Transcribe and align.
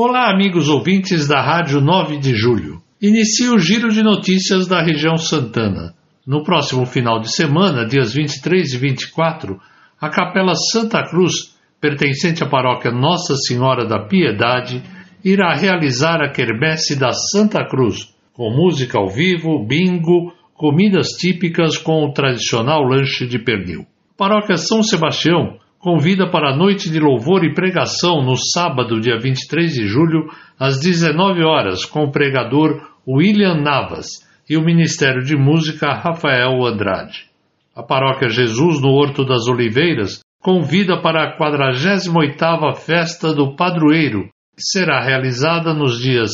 Olá, 0.00 0.30
amigos 0.30 0.68
ouvintes 0.68 1.26
da 1.26 1.42
Rádio 1.42 1.80
9 1.80 2.18
de 2.18 2.32
Julho. 2.32 2.80
Inicia 3.02 3.52
o 3.52 3.58
giro 3.58 3.88
de 3.88 4.00
notícias 4.00 4.68
da 4.68 4.80
região 4.80 5.16
Santana. 5.16 5.92
No 6.24 6.44
próximo 6.44 6.86
final 6.86 7.18
de 7.18 7.34
semana, 7.34 7.84
dias 7.84 8.14
23 8.14 8.74
e 8.74 8.78
24, 8.78 9.60
a 10.00 10.08
Capela 10.08 10.54
Santa 10.54 11.02
Cruz, 11.02 11.52
pertencente 11.80 12.44
à 12.44 12.48
paróquia 12.48 12.92
Nossa 12.92 13.34
Senhora 13.34 13.84
da 13.88 14.06
Piedade, 14.06 14.84
irá 15.24 15.52
realizar 15.52 16.22
a 16.22 16.30
quermesse 16.30 16.96
da 16.96 17.10
Santa 17.10 17.66
Cruz, 17.68 18.14
com 18.32 18.54
música 18.54 19.00
ao 19.00 19.08
vivo, 19.08 19.66
bingo, 19.66 20.32
comidas 20.54 21.08
típicas 21.08 21.76
com 21.76 22.04
o 22.04 22.12
tradicional 22.12 22.84
lanche 22.84 23.26
de 23.26 23.40
pernil. 23.40 23.84
Paróquia 24.16 24.58
São 24.58 24.80
Sebastião 24.80 25.58
convida 25.78 26.28
para 26.28 26.52
a 26.52 26.56
noite 26.56 26.90
de 26.90 26.98
louvor 26.98 27.44
e 27.44 27.54
pregação 27.54 28.22
no 28.22 28.36
sábado, 28.36 29.00
dia 29.00 29.18
23 29.18 29.72
de 29.72 29.86
julho, 29.86 30.28
às 30.58 30.80
19 30.80 31.44
horas, 31.44 31.84
com 31.84 32.04
o 32.04 32.10
pregador 32.10 32.80
William 33.06 33.54
Navas 33.54 34.06
e 34.48 34.56
o 34.56 34.64
Ministério 34.64 35.22
de 35.22 35.36
Música 35.36 35.94
Rafael 35.94 36.64
Andrade. 36.64 37.28
A 37.74 37.82
Paróquia 37.82 38.28
Jesus 38.28 38.80
no 38.80 38.88
Horto 38.88 39.24
das 39.24 39.46
Oliveiras 39.46 40.20
convida 40.42 41.00
para 41.00 41.24
a 41.24 41.38
48ª 41.38 42.74
Festa 42.76 43.32
do 43.32 43.54
Padroeiro, 43.54 44.24
que 44.56 44.62
será 44.62 45.00
realizada 45.00 45.72
nos 45.72 46.00
dias 46.00 46.30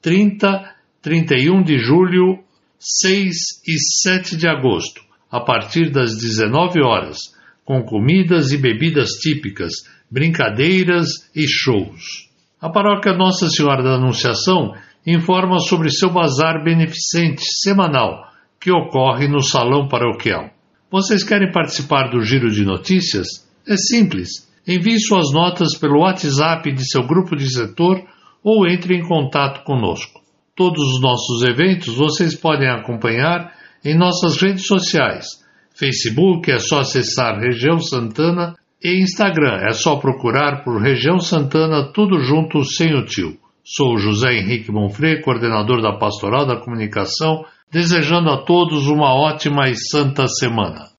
30, 0.00 0.74
31 1.02 1.62
de 1.62 1.78
julho, 1.78 2.38
6 2.78 3.36
e 3.66 3.78
7 4.02 4.36
de 4.36 4.48
agosto, 4.48 5.02
a 5.30 5.40
partir 5.40 5.90
das 5.90 6.16
19 6.16 6.80
horas 6.80 7.35
com 7.66 7.82
comidas 7.82 8.52
e 8.52 8.56
bebidas 8.56 9.10
típicas, 9.20 9.72
brincadeiras 10.08 11.08
e 11.34 11.44
shows. 11.48 12.30
A 12.60 12.70
paróquia 12.70 13.12
Nossa 13.12 13.50
Senhora 13.50 13.82
da 13.82 13.96
Anunciação 13.96 14.72
informa 15.04 15.58
sobre 15.58 15.90
seu 15.90 16.10
bazar 16.10 16.62
beneficente 16.62 17.42
semanal 17.60 18.24
que 18.60 18.70
ocorre 18.70 19.26
no 19.26 19.42
salão 19.42 19.88
paroquial. 19.88 20.48
Vocês 20.90 21.24
querem 21.24 21.50
participar 21.50 22.08
do 22.08 22.22
giro 22.22 22.50
de 22.50 22.64
notícias? 22.64 23.26
É 23.68 23.76
simples. 23.76 24.48
Envie 24.66 25.00
suas 25.00 25.32
notas 25.32 25.76
pelo 25.76 26.02
WhatsApp 26.02 26.72
de 26.72 26.88
seu 26.88 27.04
grupo 27.04 27.34
de 27.34 27.52
setor 27.52 28.00
ou 28.44 28.66
entre 28.68 28.96
em 28.96 29.02
contato 29.02 29.64
conosco. 29.64 30.20
Todos 30.54 30.82
os 30.94 31.00
nossos 31.00 31.42
eventos 31.42 31.96
vocês 31.96 32.36
podem 32.36 32.68
acompanhar 32.68 33.52
em 33.84 33.96
nossas 33.96 34.40
redes 34.40 34.66
sociais 34.66 35.44
Facebook 35.78 36.50
é 36.50 36.58
só 36.58 36.80
acessar 36.80 37.38
Região 37.38 37.78
Santana 37.78 38.54
e 38.82 39.02
Instagram 39.02 39.58
é 39.60 39.72
só 39.72 39.96
procurar 39.96 40.64
por 40.64 40.80
Região 40.80 41.18
Santana 41.18 41.92
tudo 41.92 42.18
junto 42.20 42.64
sem 42.64 42.94
o 42.94 43.04
tio. 43.04 43.36
Sou 43.62 43.98
José 43.98 44.32
Henrique 44.38 44.72
Monfrey, 44.72 45.20
coordenador 45.20 45.82
da 45.82 45.98
Pastoral 45.98 46.46
da 46.46 46.56
Comunicação, 46.56 47.44
desejando 47.70 48.30
a 48.30 48.42
todos 48.42 48.86
uma 48.86 49.12
ótima 49.12 49.68
e 49.68 49.74
santa 49.74 50.26
semana. 50.26 50.86